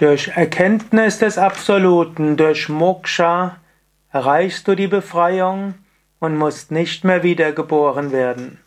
[0.00, 3.58] Durch Erkenntnis des Absoluten, durch Moksha,
[4.10, 5.74] erreichst du die Befreiung
[6.20, 8.58] und musst nicht mehr wiedergeboren werden.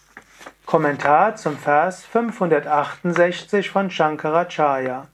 [0.68, 5.08] Kommentar zum Vers 568 von Shankaracharya.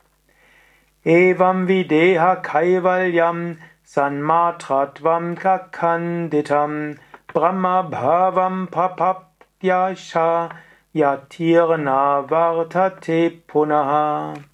[1.06, 6.98] Evam videha kaivalyam sanmatratvam kakanditam
[7.28, 10.50] brahma bhavam papaptyasha
[10.92, 14.49] yatirna vartate punaha.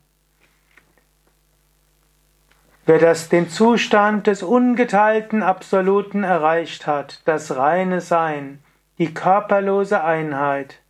[2.87, 8.59] Wer das den Zustand des ungeteilten Absoluten erreicht hat, das reine Sein,
[8.99, 10.81] die körperlose Einheit,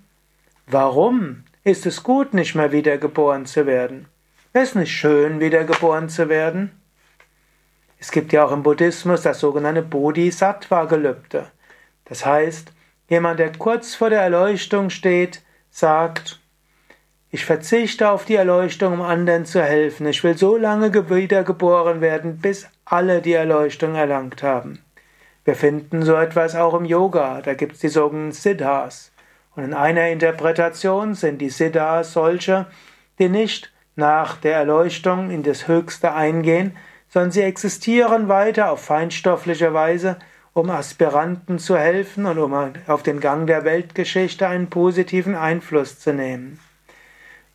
[0.67, 4.07] warum ist es gut, nicht mehr wiedergeboren zu werden?
[4.51, 6.71] Ist es nicht schön, wiedergeboren zu werden?
[7.97, 11.47] Es gibt ja auch im Buddhismus das sogenannte Bodhisattva-Gelübde.
[12.05, 12.71] Das heißt,
[13.09, 16.39] jemand, der kurz vor der Erleuchtung steht, sagt,
[17.31, 20.05] ich verzichte auf die Erleuchtung, um anderen zu helfen.
[20.05, 24.83] Ich will so lange wiedergeboren werden, bis alle die Erleuchtung erlangt haben.
[25.43, 27.41] Wir finden so etwas auch im Yoga.
[27.41, 29.11] Da gibt es die sogenannten Siddhas.
[29.55, 32.67] Und in einer Interpretation sind die Siddhas solche,
[33.19, 36.75] die nicht nach der Erleuchtung in das Höchste eingehen,
[37.09, 40.17] sondern sie existieren weiter auf feinstoffliche Weise,
[40.53, 42.53] um Aspiranten zu helfen und um
[42.87, 46.59] auf den Gang der Weltgeschichte einen positiven Einfluss zu nehmen.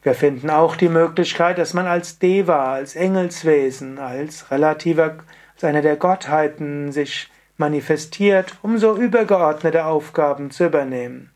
[0.02, 5.18] Wir finden auch die Möglichkeit, dass man als Deva, als Engelswesen, als relativer,
[5.54, 11.30] als einer der Gottheiten sich manifestiert, um so übergeordnete Aufgaben zu übernehmen.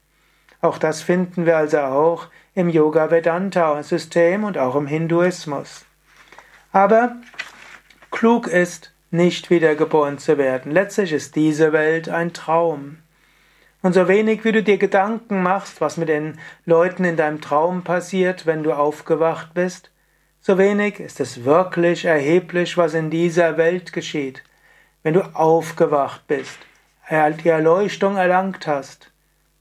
[0.60, 5.84] Auch das finden wir also auch im Yoga Vedanta System und auch im Hinduismus.
[6.70, 7.16] Aber
[8.12, 10.72] klug ist, nicht wiedergeboren zu werden.
[10.72, 12.98] Letztlich ist diese Welt ein Traum.
[13.82, 17.82] Und so wenig wie du dir Gedanken machst, was mit den Leuten in deinem Traum
[17.82, 19.90] passiert, wenn du aufgewacht bist,
[20.40, 24.42] so wenig ist es wirklich erheblich, was in dieser Welt geschieht.
[25.02, 26.58] Wenn du aufgewacht bist,
[27.10, 29.12] die Erleuchtung erlangt hast,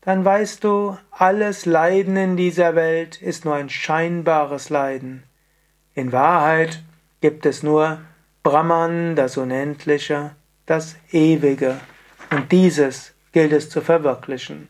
[0.01, 5.23] dann weißt du, alles Leiden in dieser Welt ist nur ein scheinbares Leiden.
[5.93, 6.81] In Wahrheit
[7.21, 7.99] gibt es nur
[8.43, 10.31] Brahman, das Unendliche,
[10.65, 11.79] das Ewige.
[12.31, 14.69] Und dieses gilt es zu verwirklichen.